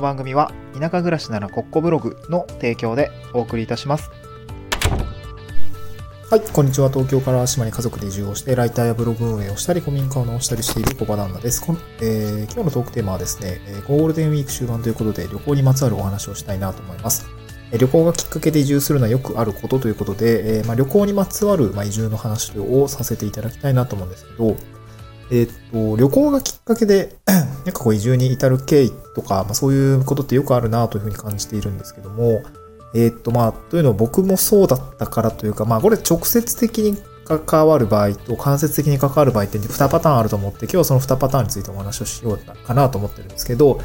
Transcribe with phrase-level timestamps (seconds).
[0.00, 4.10] の番組は田舎暮らしならコッコブログの提供でお送りいたします。
[6.30, 6.88] はい、こんにちは。
[6.88, 11.60] 東京から島に家族で移住をして、ライターやブログ運営をしたり、古民家を直したりしている小場旦那です。
[11.60, 17.26] こんえー今日のトークテーマはですね、えーゴールデンウィーク終盤ということで、旅行にまつわるお話をしたいなと思います。
[17.72, 24.56] えー旅行がきっかけで移住するのはよくあることということで、えーまあ、旅行にまつわる、まあ、移住の話をさせていただきたいなと思うんですけど、
[25.30, 32.42] えーっと、旅行がきっかけで、 なんかこう移住に至る経緯とか、まあ、そういうことってよくあるなというふうに感じているんですけども、
[32.94, 36.96] えーっと、まあ、というのは僕もそうだったからというか、まあ、これ直接的に
[37.38, 43.80] 関わる場合と間接的に関わる場合って2パターンあると思って、今日はその2パターンについてお話をしようかなと思ってるんですけど、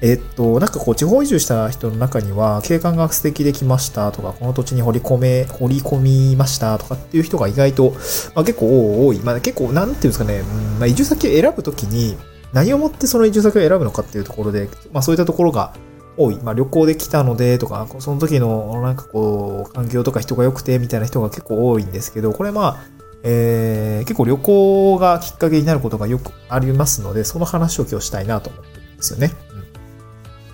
[0.00, 7.90] えっと、なんかこう、地方移住した人の中には、景観が素敵できましたとか、この土地に掘り込め、掘り込みましたとかっていう人が意外と、
[8.34, 9.18] まあ、結構多い。
[9.20, 12.16] まあ、結構、なんていうんですかね、うんまあ、移住先を選ぶときに、
[12.52, 15.74] 何をもってその移住先を選ぶのかっていうところで、まあ、そういったところが
[16.16, 16.36] 多い。
[16.42, 22.84] まあ、旅行で来たのでとか、その時のなんかこう、環境とか人が良くてみたいな人が結構多いんですけど、これまあ、
[23.24, 29.32] えー、結構旅行がきっかけになることがよくありますので、その話を今日したいなと思ってるんですよね。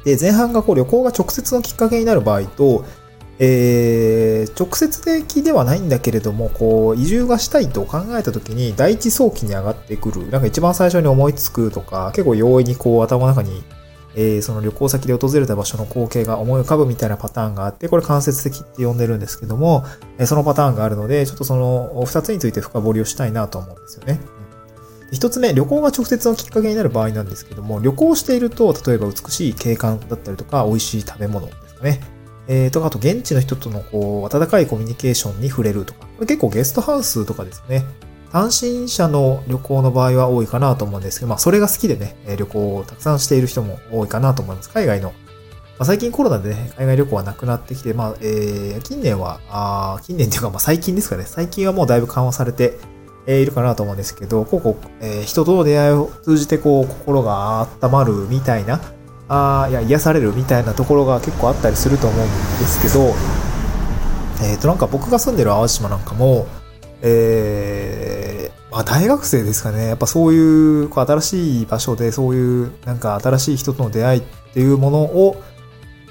[0.04, 2.84] で、前半がこう旅行が直接のきっかけになる場合と、
[3.42, 13.62] えー、直接的ではないんだけれども、こう、移住がしたいと考えたときに、第一早期に上がってくる、なんか一番最初に思いつくとか、結構容易にこう頭の中に、
[14.14, 19.84] えー、その旅行先で訪れた場所の光景が思い浮かぶみたいなパターンがあって、これ間接的って呼んでるんですけども、
[20.18, 24.20] え、そのパターンがあるので、ちょっとその二つについて深掘りをしたいなと思うんですよね。
[25.12, 32.00] 一つ目、旅行が直接のきっかけになる場合なんですけども、旅行していると、例えば美しい景観だったりとか、美味しい食べ物ですかね。
[32.46, 37.84] えー、とか、あと現地の人とのこう、温かいコミュニケーションに触れるとか、これ結構ゲストハウスとかですね。
[38.32, 44.70] 単身者の旅行の場合は多いかなと思うんですけど、まあ、それが好きでね、旅行をたくさんしている人も多いかなと思います。
[44.70, 45.08] 海外の。
[45.10, 45.14] ま
[45.80, 51.24] あ、最近コロナでね、海外旅行はなくなってきて、まあ、えー、近年は、あ近年っていうか、まあ、最近ですかね。
[51.26, 52.78] 最近はもうだいぶ緩和されて、
[53.38, 58.80] え、いるかなと思うんですけど、こうこう、えー、人との出会いを通じて、こう、心が温まるみたいな、
[59.28, 63.14] あいや、癒されるみたいなところが結構あったりすると思うんですけど、
[64.42, 66.46] えっ、ー、と、なんか僕が住んでる淡路島なんかも、
[67.02, 69.86] えー、まあ大学生ですかね。
[69.86, 75.42] やっぱそういう、こう新しい場所で、そういう、なんか新しい人との出会いっていうものを、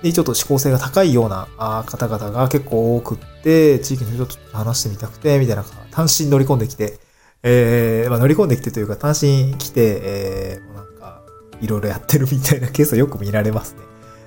[0.02, 1.48] で、ちょっと思考性が高いような
[1.86, 7.00] 方々が結構多くって、地域の人と話してみたくて、みたいな、単身乗り込んできて、
[7.44, 11.22] えー、まあ乗り込んできてというか、単身来て、えー、なんか、
[11.62, 13.82] いろいろやってるみたいなケースはよく見られますね。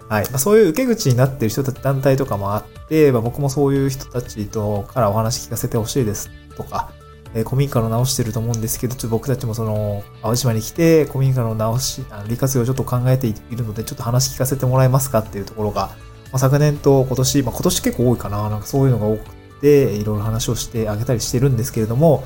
[0.08, 0.24] はい。
[0.30, 6.92] まあ、そういう受け口になってる人たち、団体とかもあって、まあ、僕もそういう人たちとからお話聞かせてほしいですとか、
[7.34, 15.88] えー、古民家の直してると思うんですけど、ちょっと僕たちもその、淡路島に来て、古民家の直し、あの利活用をちょっと考えているので、ちょっと話聞かせてもらえますかっていうところが、
[16.32, 19.30] まあ、昨年と今年、まあ、今年結構多いかな、なんかそういうのが多く
[19.60, 22.24] て、いろいろ話をしてあげたりしてるんですけれども、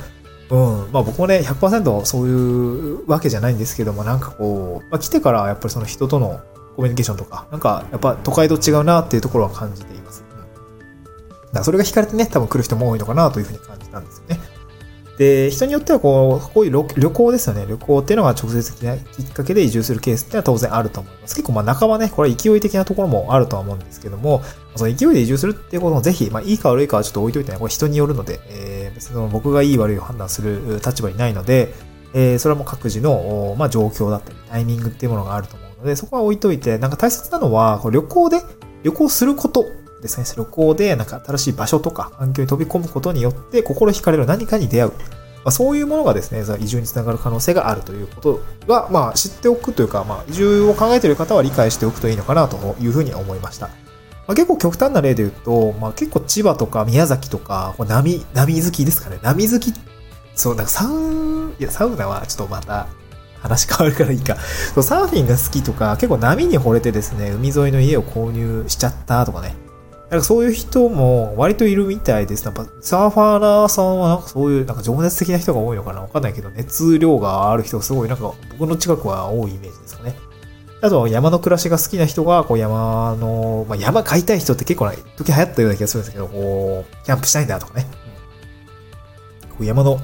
[0.51, 0.93] うん。
[0.93, 6.41] まあ僕もね、100%そういうわけじゃないんですけども、なんかこう、まあ来てからやっぱりその人との
[6.77, 10.25] コミュニケーションとか、なんかやっぱ都会と違うなっていうところは感じています。
[10.31, 10.39] うん。
[10.39, 14.41] だからそれが惹かれてね、多分来る人も多いのかなというふうに感じたんですよね。
[15.19, 17.65] で、人によってはこう、こういう旅行ですよね。
[17.67, 21.35] 旅行っていうのが直接的なきっかけで移住するケースっていうのは当然あると思います。
[21.35, 24.43] 結構まあ半ばね、これは勢い的なところもあるとは思うんですけども、
[24.75, 31.73] その勢いで移住するっていうこともぜひ、まあいいか悪いかはちょっと置いといてね、これ人によるので、えー、別に僕がいい悪いを判断する立場にないので、
[32.13, 38.43] えー、それはもう各自の、まあ状況だったり、タイミングっていうものがあると思うので、そこは置いといて、なんか大切なのは、こう旅行で、
[38.83, 39.65] 旅行すること
[40.01, 40.27] ですね。
[40.37, 44.93] 旅行で、なんか新しい場所とか環境に飛び込むことによって、心惹かれる何かに出会う。
[45.47, 53.69] まあ、そういうものがですね、移住につながる可能性があるということは、まあ、知っておくというか、まあ、移住を考えている方は理解しておくといいのかなというふうに思いました。
[54.27, 59.21] まあ、結構極端な例で言うと、まあ、結構千葉とか宮崎とか、波、波好きですかね。
[59.23, 59.73] 波好き、
[60.35, 62.89] そう、なんかサウ、いや、サウナはちょっとまた
[63.41, 64.37] 話変わるからいいか。
[64.75, 69.55] そうサーフィンが好きとか、結構波に惚れてですね、海沿いの家を購入しちゃったとかね。
[70.11, 72.45] なんかそういう人も割といるみたいです。
[72.45, 80.15] やっぱサーファーラーさんはなんかそういうなんか情熱的な人が多いのかなわかんないけど、熱量がある人がすごいなんか僕の近くは多いイメージですかね。
[80.83, 87.87] あと山の暮らしが好きな人が、こう山の、まあ、山買いたい人って結構な時流行ったような気がするんですけど、こう、キャンプしたいんだとかね。
[89.51, 89.99] こう山の、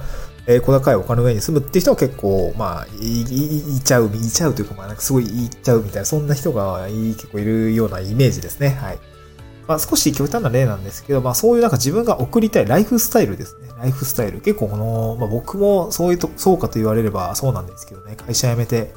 [0.47, 8.71] えー、小高い丘の上に住むっていう人は結構、まあ、い、い、いちゃう、いっちゃうというか、まあ、なんかすごいいっちゃうみたいな、そんな人が結構いるようなイメージですね。
[8.71, 8.99] はい。
[9.73, 13.69] まあ、少し極端な例なんですけど、まあ、そういうなんか自分が送りたいライフスタイルですね。
[13.79, 14.41] ライフスタイル。
[14.41, 18.17] 結構この、まあ、僕もそういうと、そうかと言われればそうなんですけどね。
[18.17, 18.93] 会社辞めて、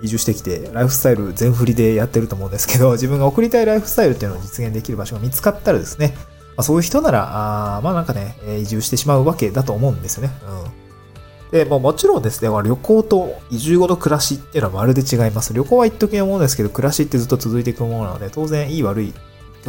[0.00, 6.14] 移住してきて、ライフスタイル全振りでやってると思うんですけど、 自分が送りたいライフスタイルっていうのを実現できる場所が見つかったらですね、
[6.56, 10.32] まあ、そういう人なら、あまあなんかね、移住してしまうわけだと思うんですよね。
[10.42, 11.58] うん。
[11.58, 15.54] で、まあもちろんですね、ま旅行と移住後の暮らしっていうのはまるで違います。
[15.54, 19.14] 旅行は一時のものですけど、暮らしってずっと続いていくものなので、当然いい悪い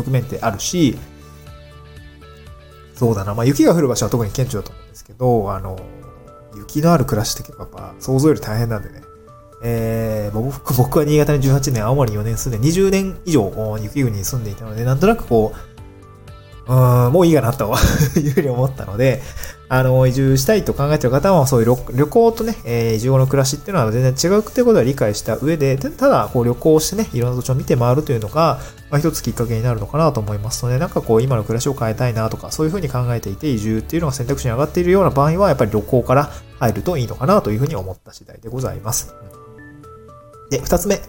[0.03, 0.97] 局面ってあるし、
[2.95, 5.79] そうだな、まあ雪が降る場所は特に顕著だと思うんですけど、あの、
[6.55, 9.01] 雪のある暮らしって結構やっぱ想像より大変なんでね、
[9.61, 15.53] えー、僕は新潟に18年、青森4年住んで、20年以上雪国に住んでいたので、なんとなくこ
[16.67, 17.73] う、うん、もういいかなと
[18.17, 19.21] いうふうに思ったので、
[19.71, 39.13] あの、移住したいと考えている方は、そういう旅行とね、えー、移住後の暮らしっていうのは全然違うっていうことは理解した上で、ただ、こう旅行してね、いろんな土地を見て回るというのが、まあ、一つきっかけになるのかなと思いますので、なんかこう、今の暮らしを変えたいなとか、そういうふうに考えていて、移住っていうのが選択肢に上がっているような場合は、やっぱり旅行から入るといいのかなというふうに思った次第でございます。
[40.49, 40.99] で、二つ目。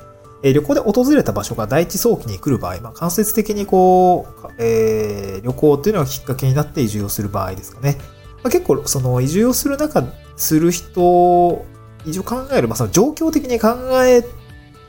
[0.43, 7.99] え旅行で訪れた場所が第一早期に来る場合、まあ、間接的にこう、えー、旅行っていうのがきっかけになって移住をする場合ですかね。
[8.43, 10.05] まあ、結構、その移住をする中、
[10.37, 11.65] する人、
[12.07, 13.69] 移住考える、まあ、その状況的に考
[14.05, 14.25] え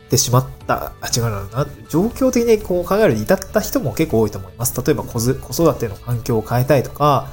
[0.09, 4.81] てしまった、あ、違うな、状況的にこう考えるに至った人も結構多いと思います。
[4.81, 7.27] 例えば子育ての環境を変えたいとか、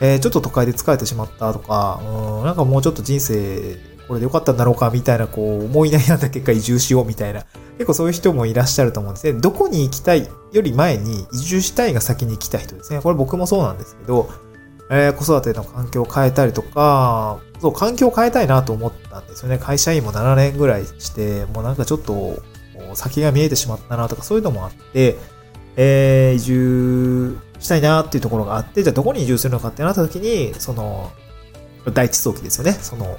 [0.00, 7.44] えー、ちょっと都会で疲れてしまったとか、うん、なんかもうちょっと人生これでよかったんだろうかみたいな、こう、思い悩んだ結果移住しようみたいな、
[7.78, 9.40] 結構そういう人もいらっしゃると思うんですね。
[9.40, 13.00] どこに行きたいより前に移住したいが先に来た人ですね。
[13.00, 14.28] これ僕もそうなんですけど、
[14.90, 19.58] えー、子育ての環境を変えたりとか、そう、環境を変えたいなと思ったんですよね。
[19.58, 22.42] 会社員も7年ぐらいして、もうなんかちょっと、
[22.94, 25.16] 先が見えてしまったなとか、そういうのもあって、
[25.76, 31.10] えー、移住したいなっていうところがあって、じゃあどこに移住するのかってなった時に、その、
[31.92, 32.72] 第一早期ですよね。
[32.72, 33.18] その、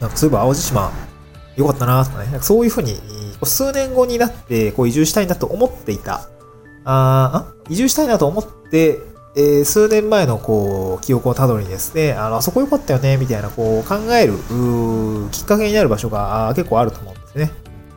[0.00, 0.92] なんかそういえば淡路島
[1.56, 2.98] 良かったなとかね、なんかそういうふうに、
[3.42, 6.28] 数年後になってこう移住したいなと思っていた、
[6.84, 7.52] ああ？
[7.68, 9.00] 移住したいなと思って、
[9.36, 14.34] えー、数年前のこう記憶をたどりにですね、あの、あそこ良かったよね、みたいなこう考える
[15.32, 17.50] きっかけになる場所が結構あると思うんですね。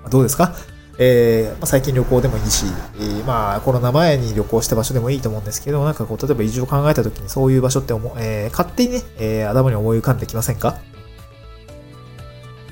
[0.10, 0.56] どうですか？
[1.00, 10.80] えーまあ、最近旅行でもいいし、えー、まあコロナ前に旅行した場所でもいいと思うんですけど、なんかこう、例えば移住を考えた時にそういう場所って思、えー、勝手にね、えー、頭に思い浮かんできませんか？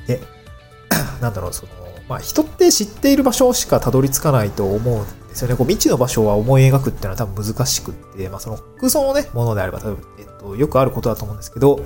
[0.08, 0.22] で、
[1.22, 1.72] なんだろう、その、
[2.10, 5.56] まあ、人って知っている場所しかたどり着かないと思うですよね。
[5.56, 11.82] こう未知の場所は思い描くっていうのは多分難しくって、まあ、その空想のね、ものであれば多分、えっと、よくあることだと思うんですけど、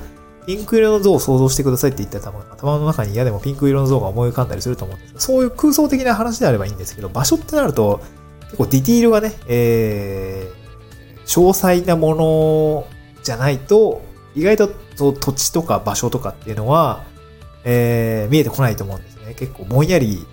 [0.45, 8.01] ピンク色の像を想像してくださいって言ったら多分頭の中に嫌でもピンク色の像が思い浮かんだりすると思うんですけど、そういう空想的な話であればいいんですけど、場所ってなると、
[8.45, 12.87] 結構ディティールがね、えー、詳細なもの
[13.23, 14.01] じゃないと、
[14.35, 17.03] 意外と土地とか場所とかっていうのは、
[17.63, 19.33] えー、見えてこないと思うんですね。
[19.35, 20.25] 結構ぼんやり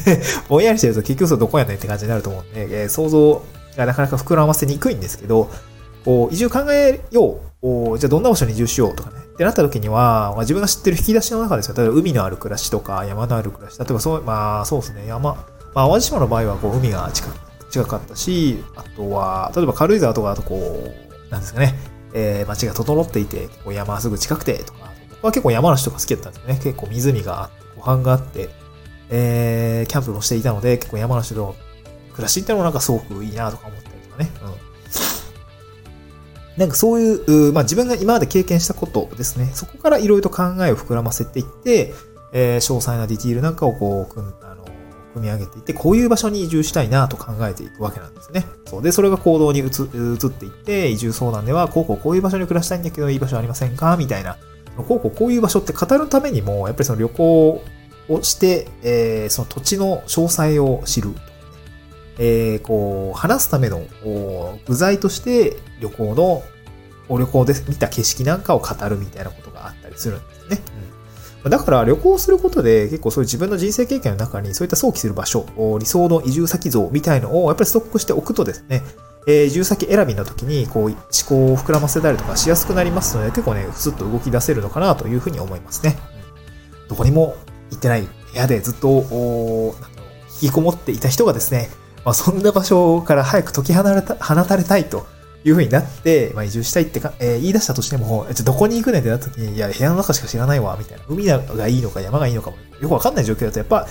[0.48, 3.42] ぼんやりしてると結局そどこやねんって感じになると思うんで、えー、想像
[3.76, 5.50] がなかなか膨らませにくいんですけど、
[6.04, 7.98] こう移住考えよう。
[7.98, 9.16] じゃあどんな場所に移住しようとかね。
[9.18, 11.74] ってなった時には、まあ、自分が知ってる引き出しの中ですよ。
[11.76, 13.78] 例えば海のある暮らしとか山のある暮らし。
[13.78, 15.06] 例えばそう、まあそうですね。
[15.06, 15.36] 山、
[15.74, 17.28] まあ淡路島の場合はこう海が近
[17.70, 21.74] 近かったし、あとは、例えば軽井沢とかだとこう、なんですかね。
[22.14, 24.92] えー、街が整っていて、こう山すぐ近くてとか、
[25.22, 26.60] は結構山梨とか好きだったんですよね。
[26.62, 28.50] 結構湖があって、湖畔があって、
[29.14, 31.54] えー、キャンプもしていたので、結構山梨の
[32.12, 34.30] 暮らしっていうのもなんかすごくいいなとか思ったりとかね。
[34.42, 34.54] うん。
[36.56, 39.50] なんかそういう、まあ自分が今まで経験したことですね。
[39.52, 41.92] そこからいろいろと考えを膨らませていって、
[42.32, 44.64] えー、詳細なディティールなんかをこう、あの、
[45.12, 48.46] 組み上げていって、こういう場所に移住したいなと考えていくわけなんですね。
[48.64, 49.70] そうで、それが行動に移っ
[50.30, 53.98] ていって、移住相談では、こうこうこういう場所に暮らしたいんだけど、いい場所ありませんか？
[53.98, 54.38] みたいな
[54.76, 57.62] こうこうこういう場所って語るためにも、やっぱりその旅行
[58.14, 61.10] をして、えー、その土地の詳細を知る。
[62.18, 63.82] えー、こう、話すための
[64.66, 66.42] 具材として旅行の、
[67.08, 70.60] 旅行で見た景色なんかを語るみたいなことがあったりするんですね。
[71.44, 75.46] うん、だから旅行することで結構そういう自分の人生経験の中にそういった想起する場所、
[75.78, 78.82] 理想の移住先像みたいのをやっぱりストックしておくとですね、
[79.26, 80.96] えー、移住先選びの時に、こう、思
[81.28, 85.96] 考を膨らませたりとかしやすくなりますので、結構ね、スッと動き出せるのかなというふうに思いますね。
[86.82, 87.36] うん、どこにも
[87.72, 89.74] 行ってない部屋でずっと、お
[90.40, 91.68] 引きこもっていた人がですね、
[92.04, 95.06] まあ、そんな場所から早く解き放た放たれたいと
[95.44, 101.04] いうふうになって、まあ、移住したいってか、えー、言い出したとしても、じゃどこに行くねってなった時に、いや、部屋の中しか知らないわ、みたいな。
[101.08, 103.86] 海がいいのか山がいいのかも、よくわかんない状況だと、やっぱ、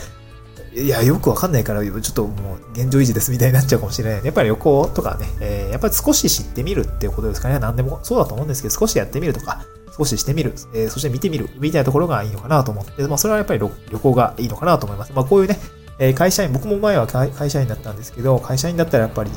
[0.74, 4.26] いや、よくわかんないから、ちょっともう現状維持ですみたいになっちゃうかもしれない。
[4.26, 7.60] やっぱり旅行とかね、えー、やっぱり少し知ってみるっていうことですかね。
[7.60, 9.66] 何でもそうだと思うんですけど、少しやってみるとか、
[9.98, 13.70] 少ししてみる、えー、そして見てみる、みたいなところがいいのかなと思って、まあ、それはやっぱり旅
[14.00, 15.14] 行がいいのかなと思います。
[15.14, 15.58] まあ、こういうね、
[16.00, 19.32] え会社員、僕も前は会社員だったんですけど、会社員だったらやっぱり、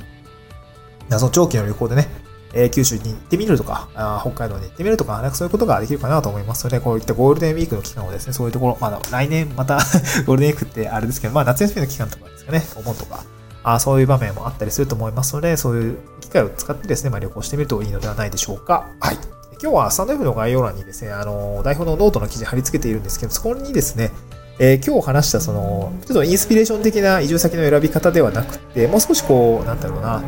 [1.11, 2.08] その長期の旅行でね、
[2.54, 9.76] え九州に行ってみるとか、あ北海道に行ってみるとか、なんかそういうことができるかなと思いますので、こういったゴールデンウィークの期間をですね、そういうところ、まだ来年また
[10.25, 13.25] ゴールデンウィークってあれですけど、まあ夏休みの期間とかですかね、お盆とか、
[13.64, 18.87] あそういう場面もあったりすると思いますので、そういう機会を使ってですね、まあ、旅行してみるといいのではないでしょうか。
[19.00, 19.18] はい。
[19.64, 24.11] 今日はスタンド F の概要欄にですね、あの、台本のノートの記事貼り付けているんですけど、そこにですね、
[24.59, 30.23] えー、今日話したその、ちょっとインスピレーション的な移住先の選び方ではなくて、もう少しこう、なんだろうな、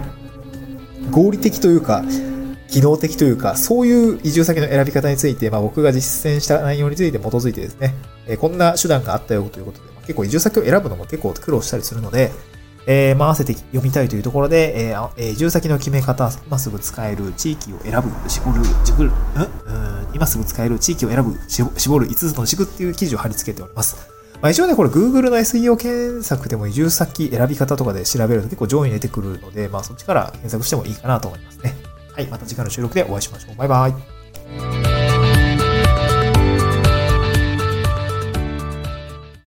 [1.11, 2.03] 合理的というか、
[2.71, 7.95] 機能的というか、そういう移住先の選び方について、まあ、僕が実践した内容について基づいてですね、
[8.27, 12.33] えー、こんな手段があったよということで、まあ、結構移住先を選ぶのも結構苦労したりするので、
[12.87, 19.13] えー、まあ、合わせて読みたいというところで、えー、えー、移住先の決め方、今すぐ使える地域を選ぶ、絞る、絞る、ん
[20.15, 23.97] 今すぐ使える地域を選ぶ、絞る5つの軸っていう記事を貼り付けております。
[24.41, 31.75] まあ、一応ね、これ Google の SEO 検索でも移住先選び方とかで調べると結構上位に出てくるので、まあそっちから検索してもいいかなと思いますね。
[32.13, 33.57] はい、また次回の収録でお会いしましょう。
[33.57, 34.76] バイバイ。